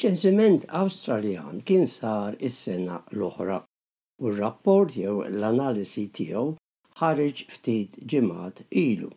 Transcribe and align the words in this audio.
Iċ-ċensiment 0.00 0.62
Awstraljan 0.78 1.56
kien 1.70 1.82
sar 1.94 2.36
is-sena 2.48 2.94
l-oħra 3.16 3.56
u 4.26 4.30
r-rapport 4.30 4.94
jew 5.00 5.10
l-analisi 5.26 6.04
tiegħu 6.18 6.44
ħareġ 7.00 7.42
ftit 7.56 7.98
ġimgħat 8.12 8.62
ilu. 8.84 9.10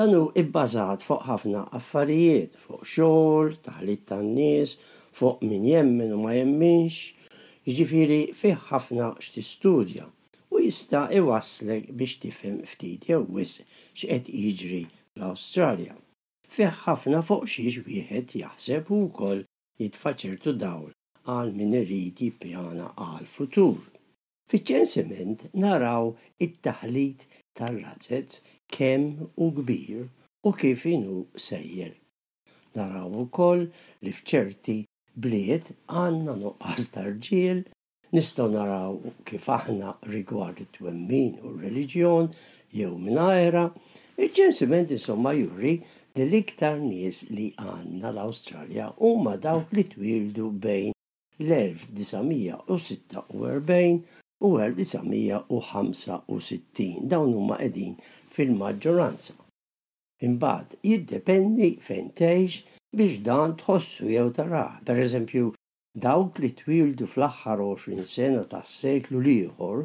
Dan 0.00 0.16
hu 0.18 0.22
ibbażat 0.42 1.04
fuq 1.08 1.26
ħafna 1.30 1.64
affarijiet, 1.80 2.56
fuq 2.64 2.80
xogħol, 2.94 3.52
taħlit 3.66 4.06
tan-nies, 4.12 4.72
fuq 5.20 5.44
min 5.50 5.68
jemmen 5.72 6.16
u 6.16 6.22
ma 6.24 6.32
jemminx, 6.38 7.02
jiġifieri 7.68 8.22
fih 8.40 8.56
ħafna 8.72 9.10
x'tistudja 9.20 10.08
u 10.56 10.64
jista' 10.64 11.04
iwasslek 11.20 11.92
biex 12.00 12.16
tifhem 12.24 12.62
ftit 12.72 13.10
jew 13.12 13.20
wis 13.36 13.58
x'qed 13.92 14.40
jiġri 14.46 14.84
l-Awstralja. 15.20 15.92
Fih 16.56 16.72
ħafna 16.86 17.20
fuq 17.30 17.52
xiex 17.58 17.84
wieħed 17.90 18.38
jaħseb 18.46 18.88
ukoll 19.04 19.44
jitfaċertu 19.80 20.52
dawl 20.64 20.90
għal 21.26 21.48
min 21.58 21.72
irid 21.80 22.20
pjana 22.42 22.90
għal 23.04 23.28
futur. 23.36 23.78
Fiċ-ċensiment 24.52 25.46
naraw 25.64 26.12
it-taħlit 26.46 27.24
tal-razzet 27.58 28.38
kemm 28.76 29.28
u 29.44 29.48
kbir 29.58 30.04
u 30.46 30.52
kif 30.60 30.84
inu 30.90 31.24
sejjer. 31.46 31.94
Naraw 32.76 33.06
ukoll 33.24 33.66
li 34.02 34.12
fċerti 34.12 34.76
bliet 35.24 35.70
għanna 35.88 36.36
nuqqas 36.44 36.88
tarġiel 36.94 37.62
nistgħu 38.14 38.48
naraw 38.54 38.98
kif 39.26 39.48
aħna 39.56 39.94
rigward 40.12 40.60
it-twemmin 40.66 41.38
u 41.40 41.54
r-reliġjon 41.56 42.28
jew 42.74 42.92
minn 42.98 43.18
ajra, 43.24 43.66
il 44.18 44.30
ġensiment 44.34 44.92
insomma 44.94 45.32
juri 45.38 45.78
li 46.18 46.24
l-iktar 46.30 46.74
nies 46.80 47.16
li 47.36 47.44
għanna 47.60 48.10
l-Awstralja 48.12 48.84
huma 49.06 49.30
dawk 49.46 49.72
li 49.76 49.82
twildu 49.94 50.50
bejn 50.66 50.92
l-1946 51.44 54.04
u 54.48 54.50
1965 54.58 57.08
dawn 57.14 57.32
huma 57.38 57.56
qegħdin 57.64 57.96
fil-maġġoranza. 58.36 59.34
Imbagħad 60.28 60.76
jiddependi 60.92 61.72
fejn 61.88 62.12
tgħix 62.22 62.62
biex 63.00 63.18
dan 63.30 63.56
tħossu 63.64 64.12
jew 64.14 64.28
tarah. 64.38 64.78
Per 64.86 64.96
eżempju, 65.08 65.44
dawk 66.06 66.38
li 66.44 66.52
twildu 66.62 67.10
fl-aħħar 67.16 67.66
20 67.66 68.08
sena 68.16 68.44
tas-seklu 68.54 69.18
l-ieħor 69.24 69.78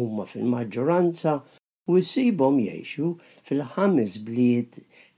huma 0.00 0.24
fil-maġġoranza 0.32 1.34
u 1.90 1.96
jisibom 2.00 2.58
jgħixu 2.62 3.06
fil-ħames 3.48 4.16
bliet 4.26 4.74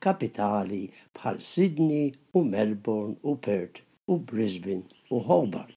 kapitali 0.07 0.83
bħal 1.19 1.41
Sydney 1.53 2.11
u 2.37 2.43
Melbourne 2.53 3.17
u 3.31 3.35
Perth 3.47 3.83
u 4.15 4.19
Brisbane 4.31 4.87
u 5.11 5.19
Hobart. 5.31 5.75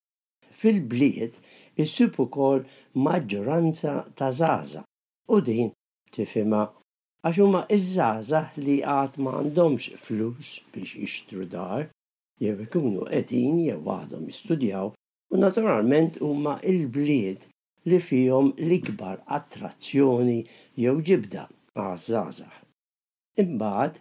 Fil-bliet 0.61 1.35
issib 1.85 2.19
ukoll 2.25 2.61
maġġoranza 3.07 3.95
ta' 4.19 4.29
zaza 4.41 4.83
u 5.37 5.41
din 5.47 5.73
tifima 6.15 6.61
għax 7.25 7.39
huma 7.41 7.63
iż-żaza 7.77 8.41
li 8.65 8.77
għad 8.97 9.17
ma 9.25 9.33
għandhomx 9.39 9.97
flus 10.05 10.53
biex 10.75 10.93
ixtru 11.07 11.47
dar 11.55 11.87
jew 12.43 12.55
ikunu 12.67 13.07
qegħdin 13.09 13.57
jew 13.69 13.79
għadhom 13.97 14.29
jistudjaw 14.31 14.93
u 15.33 15.41
naturalment 15.43 16.21
huma 16.27 16.59
il-bliet 16.73 17.49
li 17.89 17.97
fihom 18.09 18.47
l-ikbar 18.67 19.17
attrazzjoni 19.37 20.39
jew 20.83 20.93
ġibda 21.07 21.41
għazzaza. 21.85 22.47
żgħażagħ 22.51 23.43
Imbagħad 23.43 23.97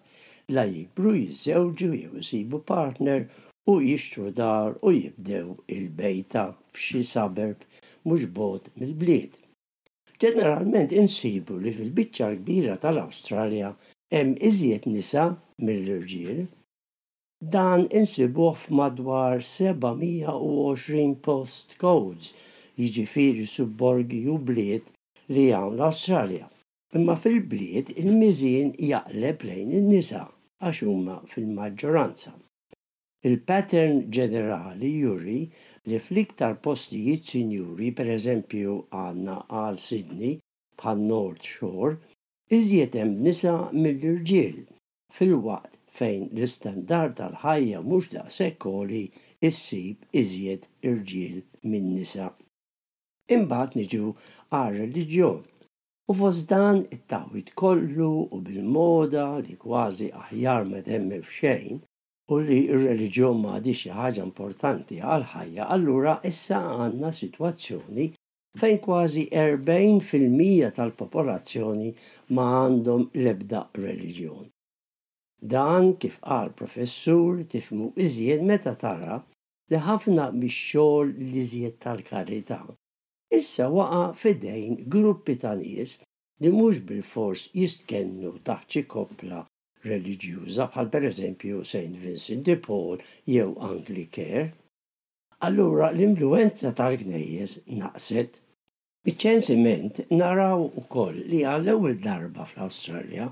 la 0.56 0.64
jikbru 0.72 1.14
jiżewġu 1.20 1.88
jew 2.02 2.12
isibu 2.20 2.60
partner 2.72 3.24
u 3.72 3.76
jixtru 3.88 4.30
dar 4.38 4.76
u 4.86 4.92
jibdew 4.98 5.50
il-bejta 5.78 6.44
f'xi 6.76 7.02
suburb 7.14 7.66
mhux 8.06 8.28
bod 8.38 8.70
mill-bliet. 8.76 9.34
Ġeneralment 10.26 10.94
insibu 11.02 11.58
li 11.64 11.74
fil-biċċa 11.80 12.30
kbira 12.38 12.76
tal-Awstralja 12.86 13.72
hemm 14.14 14.36
iżjed 14.50 14.86
nisa 14.94 15.26
mill-irġiel. 15.64 16.44
Dan 17.56 17.88
insibuh 18.02 18.54
f'madwar 18.64 19.42
720 19.54 21.18
post 21.30 21.78
codes 21.86 22.30
jiġifieri 22.84 23.44
subborgi 23.56 24.20
u 24.34 24.36
bliet 24.46 24.86
li 25.34 25.42
hawn 25.56 25.74
l-Awstralja. 25.76 26.46
Imma 26.96 27.14
fil-bliet 27.24 27.88
il-miżin 28.02 28.68
jaqleb 28.92 29.38
lejn 29.48 29.68
in-nisa 29.80 30.22
għax 30.64 30.76
huma 30.92 31.16
fil-maġġoranza. 31.34 32.32
Il-pattern 33.28 34.00
ġenerali 34.16 34.90
juri 35.06 35.38
li 35.88 35.98
fl-iktar 36.06 36.54
postijiet 36.66 37.30
sinjuri, 37.32 37.88
per 37.98 38.08
eżempju 38.16 38.74
għanna 39.02 39.36
għal 39.60 39.78
Sydney 39.86 40.34
bħal 40.80 41.06
North 41.12 41.48
Shore, 41.54 41.94
iżjed 42.58 42.98
hemm 43.00 43.16
nisa 43.28 43.54
mill-irġiel 43.82 44.58
fil-waqt 45.20 45.80
fejn 46.00 46.28
l-istandard 46.34 47.16
tal-ħajja 47.22 47.84
mhux 47.88 48.10
daqshekk 48.16 49.42
is-sib 49.48 49.98
iżjed 50.24 50.70
irġiel 50.92 51.40
minn 51.70 51.90
nisa. 52.00 52.28
Imbagħad 53.34 53.74
niġu 53.78 54.06
għar 54.58 54.72
reliġjon. 54.76 55.36
U 56.08 56.14
fost 56.20 56.46
dan 56.52 56.78
it-taħwit 56.94 57.52
kollu 57.60 58.08
u 58.36 58.40
bil-moda 58.46 59.26
li 59.46 59.54
kważi 59.64 60.08
aħjar 60.22 60.64
ma 60.70 60.80
temmel 60.88 61.22
f'xejn 61.28 61.78
u 62.34 62.40
li 62.48 62.56
r-reliġjon 62.78 63.38
ma 63.44 63.60
xi 63.66 63.92
ħaġa 63.98 64.24
importanti 64.28 64.98
għal 65.12 65.26
ħajja, 65.34 65.68
allura 65.76 66.16
issa 66.32 66.64
għandna 66.72 67.12
sitwazzjoni 67.20 68.08
fejn 68.62 68.80
kważi 68.88 69.26
40% 69.44 70.74
tal-popolazzjoni 70.80 71.92
ma 72.38 72.48
għandhom 72.64 73.06
l-ebda 73.22 73.62
reliġjon. 73.84 74.44
Dan 75.54 75.92
kif 76.02 76.18
qal 76.26 76.50
professur 76.62 77.44
tifmu 77.54 77.92
iżjed 78.08 78.42
meta 78.50 78.74
tara 78.84 79.22
li 79.70 79.84
ħafna 79.90 80.28
mix-xogħol 80.42 81.14
l-iżjed 81.14 81.78
tal-karità 81.86 82.64
issa 83.38 83.66
waqa 83.76 84.02
fidejn 84.22 84.72
gruppi 84.92 85.34
ta' 85.42 85.56
nies 85.60 85.90
li 86.42 86.48
mhux 86.56 86.76
bil-fors 86.88 87.42
jistkennu 87.60 88.32
taħt 88.48 88.66
xi 88.74 88.82
koppla 88.94 89.38
reliġjuża 89.90 90.66
bħal 90.74 90.90
pereżempju 90.96 91.60
Saint 91.70 91.96
Vincent 92.02 92.44
de 92.48 92.56
Paul 92.66 93.00
jew 93.36 93.46
Anglicare. 93.70 94.42
Allura 95.48 95.88
l-influenza 95.94 96.74
tal-Gnejjes 96.82 97.54
naqset. 97.80 98.32
iċ 99.10 99.18
ċensiment 99.24 99.94
naraw 100.20 100.68
ukoll 100.82 101.22
li 101.32 101.40
għall 101.52 101.72
ewwel 101.76 101.96
darba 102.08 102.44
fl-Awstralja 102.52 103.30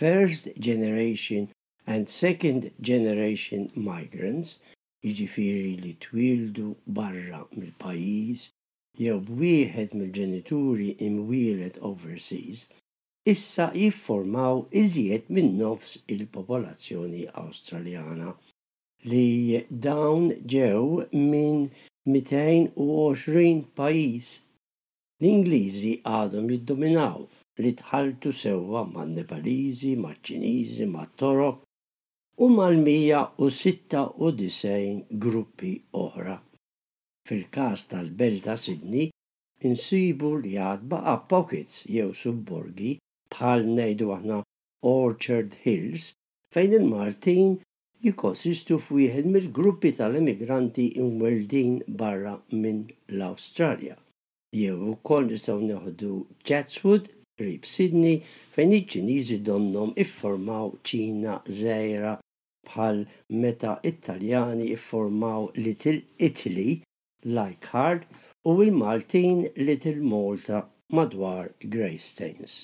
First 0.00 0.50
Generation 0.68 1.48
and 1.94 2.12
Second 2.16 2.68
Generation 2.90 3.70
Migrants 3.90 4.58
jiġifieri 5.06 5.74
li 5.86 5.94
twildu 6.08 6.68
barra 6.98 7.44
mill-pajjiż 7.56 8.48
jew 9.02 9.18
b'wieħed 9.26 9.92
mill-ġenituri 9.98 10.86
imwielet 11.04 11.76
overseas 11.90 12.58
issa 13.32 13.66
jifformaw 13.82 14.58
iżjed 14.80 15.30
minn 15.36 15.46
nofs 15.60 15.92
il-popolazzjoni 16.16 17.20
Awstraljana 17.42 18.32
li 19.12 19.22
dawn 19.86 20.26
ġew 20.54 20.82
minn 21.30 21.62
220 22.18 23.64
pajis 23.80 24.28
l-Ingliżi 25.22 25.94
għadhom 26.18 26.52
jiddominaw 26.54 27.18
li 27.64 27.72
tħaltu 27.80 28.30
sewwa 28.42 28.82
man 28.92 29.10
Nepalizi, 29.20 29.92
maċ-Ċiniżi, 30.04 30.84
mat-Torok 30.98 31.58
u 32.44 32.46
mal-196 32.58 34.74
gruppi 35.26 35.72
oħra 36.04 36.36
fil-każ 37.26 37.78
tal-belt 37.90 38.44
ta' 38.46 38.54
Sidni, 38.64 39.04
insibu 39.68 40.28
li 40.42 40.52
għadba 40.66 40.98
baqa' 40.98 41.24
pockets 41.32 41.80
jew 41.96 42.12
subborgi 42.22 42.92
bħal 43.34 43.66
nejdu 43.78 44.06
għahna 44.14 44.38
Orchard 44.92 45.56
Hills 45.64 46.06
fejn 46.56 46.76
il-Martin 46.78 47.50
jikonsistu 48.06 48.78
f'wieħed 48.86 49.28
mill-gruppi 49.34 49.92
tal-emigranti 49.98 50.86
imweldin 51.04 51.74
barra 52.04 52.34
minn 52.62 52.80
l-Awstralja. 53.18 53.96
Jew 54.62 54.78
ukoll 54.94 55.28
nistgħu 55.34 55.58
neħdu 55.66 56.14
Chatswood, 56.50 57.04
qrib 57.42 57.68
Sydney, 57.74 58.16
fejn 58.56 58.72
iċ-Ċiniżi 58.78 59.38
donnom 59.50 59.92
iffurmaw 60.06 60.72
Ċina 60.88 61.36
żgħira 61.60 62.16
bħal 62.72 63.04
meta 63.44 63.76
Italjani 63.92 64.72
iffurmaw 64.78 65.50
Little 65.66 65.98
Italy 66.30 66.80
like 67.24 67.62
hard 67.72 68.02
u 68.48 68.52
il-Maltin 68.64 69.40
Little 69.66 69.96
Malta 70.12 70.58
madwar 70.98 71.50
Greystains. 71.74 72.54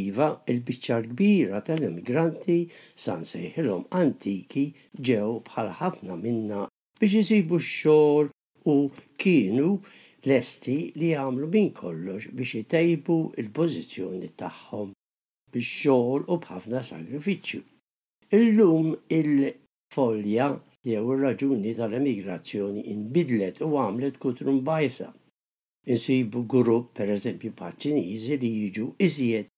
Iva, 0.00 0.28
il-biċċar 0.50 1.04
kbira 1.12 1.60
tal-immigranti 1.68 2.56
san 3.04 3.22
sejħilom 3.28 3.84
antiki 4.00 4.64
ġew 5.08 5.30
bħal 5.48 5.70
ħafna 5.80 6.18
minna 6.24 6.64
biex 7.00 7.20
jisibu 7.22 7.60
x-xogħol 7.62 8.28
u 8.74 8.76
kienu 9.24 9.70
lesti 10.32 10.76
li 11.00 11.12
għamlu 11.24 11.48
minn 11.54 11.72
kollox 11.80 12.32
biex 12.36 12.58
jitejbu 12.58 13.18
il-pożizzjoni 13.42 14.32
tagħhom 14.44 14.92
bix-xogħol 15.56 16.26
u 16.26 16.38
b'ħafna 16.44 16.84
sagrifiċċju. 16.90 17.62
Illum 18.42 18.90
il-folja 19.20 20.50
jew 20.90 21.06
ir-raġuni 21.12 21.70
tal-emigrazzjoni 21.76 22.82
inbidlet 22.90 23.56
u 23.66 23.70
għamlet 23.84 24.18
kutrum 24.24 24.58
bajsa. 24.68 25.08
Insibu 25.94 26.42
grupp 26.52 26.92
per 26.98 27.10
eżempju 27.14 27.50
paċċiniżi 27.60 28.36
li 28.42 28.50
jiġu 28.58 28.86
iżjed 29.06 29.48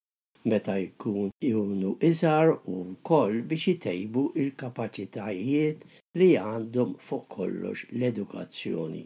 meta 0.53 0.77
jkun 0.85 1.29
junu 1.51 1.91
iżar 2.11 2.55
u 2.73 2.79
koll 3.11 3.37
biex 3.53 3.67
jitejbu 3.73 4.25
il-kapacitajiet 4.43 5.85
li 6.21 6.31
għandhom 6.47 6.95
fuq 7.09 7.27
kollox 7.39 7.85
l-edukazzjoni. 7.99 9.05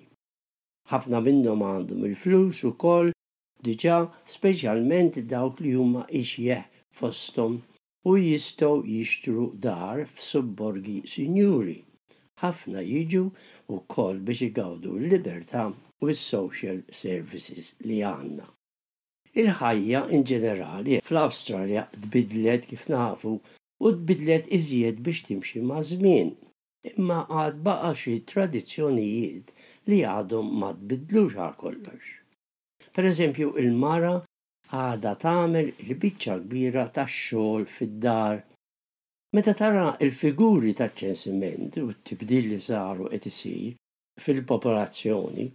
Ħafna 0.92 1.22
minnhom 1.26 1.66
għandhom 1.70 2.06
il-flus 2.10 2.62
u 2.70 2.76
koll 2.86 3.10
diġa 3.66 3.98
speċjalment 4.38 5.18
dawk 5.34 5.64
li 5.64 5.74
huma 5.78 6.06
ixjeħ 6.22 6.62
fostom 7.00 7.58
u 8.10 8.18
jistgħu 8.28 8.74
jixtru 8.98 9.50
dar 9.68 10.06
f'subborgi 10.18 11.00
sinjuri 11.16 11.78
ħafna 12.42 12.80
jiġu 12.92 13.20
u 13.72 13.76
koll 13.94 14.22
biex 14.28 14.46
igawdu 14.46 14.94
l-libertà 15.00 15.62
u 16.02 16.08
s-social 16.14 16.78
services 17.02 17.68
li 17.86 17.98
għanna. 18.08 18.46
Il-ħajja 19.40 20.00
in 20.16 20.24
ġenerali 20.30 20.96
fl-Awstralja 21.06 21.84
tbidlet 22.06 22.66
kif 22.72 22.88
nafu 22.94 23.36
u 23.84 23.92
tbidlet 23.98 24.50
iżjed 24.58 24.98
biex 25.06 25.22
timxi 25.28 25.62
ma' 25.70 25.84
żmien. 25.90 26.34
Imma 26.90 27.20
għad 27.38 27.62
baqa 27.68 27.92
xi 28.02 28.16
tradizzjonijiet 28.32 29.54
li 29.88 30.00
għadhom 30.16 30.52
ma 30.60 30.72
tbidlux 30.82 31.38
għal 31.38 31.54
kollox. 31.62 32.02
Per 32.94 33.08
eżempju, 33.12 33.52
il-mara 33.62 34.16
għada 34.74 35.12
tagħmel 35.22 35.70
il-biċċa 35.86 36.36
kbira 36.42 36.88
tax-xogħol 36.96 37.68
fid-dar 37.76 38.40
Meta 39.34 39.54
tara 39.56 39.94
il-figuri 40.04 40.74
ta' 40.76 40.90
ċensiment 41.00 41.76
u 41.82 41.86
t-tibdil 41.92 42.48
li 42.50 42.56
saru 42.60 43.06
qed 43.12 43.28
isir 43.30 43.70
fil-popolazzjoni 44.24 45.46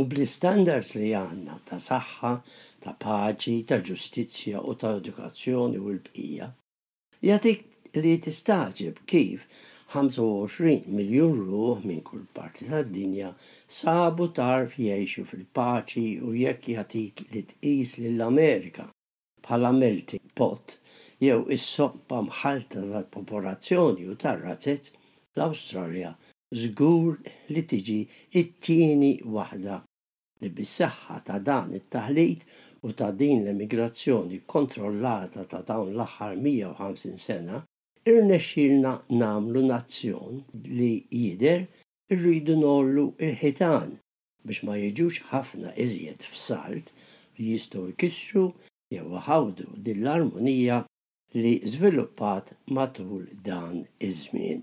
u 0.00 0.04
bl-standards 0.10 0.90
li 0.98 1.14
għanna 1.20 1.56
ta' 1.70 1.78
saħħa, 1.86 2.32
ta' 2.82 2.92
paċi, 3.04 3.54
ta' 3.70 3.78
ġustizzja 3.88 4.60
u 4.68 4.74
ta' 4.82 4.90
edukazzjoni 4.98 5.80
u 5.80 5.94
l-bqija, 5.94 6.50
jatik 7.30 7.64
li 8.02 8.12
tistaġib 8.26 9.00
kif 9.14 9.48
25 9.96 10.92
miljon 11.00 11.40
ruħ 11.48 11.86
minn 11.88 12.04
kull 12.10 12.28
parti 12.40 12.68
tad-dinja 12.74 13.30
sabu 13.80 14.28
tarf 14.42 14.76
jiexu 14.84 15.24
fil-paċi 15.32 16.06
u 16.20 16.36
jekk 16.44 16.74
jatik 16.76 17.24
li 17.32 17.46
tqis 17.54 17.96
lill-Amerika 18.04 18.90
bħala 19.48 19.72
melting 19.80 20.26
pot 20.42 20.76
jew 21.24 21.38
is-soppa 21.54 22.20
mħalta 22.28 22.66
tal-popolazzjoni 22.92 24.04
u 24.10 24.14
tar 24.22 24.38
razzet 24.44 24.90
l-Awstralja 25.38 26.12
żgur 26.62 27.16
li 27.54 27.62
tiġi 27.72 27.96
it-tieni 28.40 29.10
waħda 29.36 29.80
li 30.44 30.50
bis-saħħa 30.60 31.16
ta' 31.26 31.40
dan 31.48 31.72
it-taħlit 31.78 32.44
u 32.86 32.92
ta' 33.00 33.10
din 33.22 33.42
l-immigrazzjoni 33.42 34.38
kontrollata 34.54 35.42
ta' 35.50 35.64
dawn 35.66 35.90
l-aħħar 35.96 36.36
150 36.44 37.18
sena, 37.26 37.58
irnexxilna 38.06 38.92
namlu 39.22 39.64
nazzjon 39.66 40.38
li 40.78 40.92
jider 41.22 41.64
irridu 42.14 42.54
nollu 42.62 43.08
il-ħitan 43.18 43.96
biex 44.46 44.62
ma 44.64 44.78
jiġux 44.80 45.18
ħafna 45.32 45.74
iżjed 45.86 46.28
f'salt 46.30 46.94
li 47.34 47.50
jistgħu 47.56 47.88
jkissru 47.96 48.46
jew 48.94 49.20
ħawdu 49.26 49.72
din 49.82 50.04
l-armonija 50.06 50.84
li 51.42 51.52
żviluppat 51.72 52.46
matul 52.74 53.22
dan 53.46 53.76
iż-żmien. 54.06 54.60